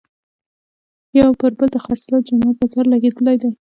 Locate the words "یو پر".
1.19-1.51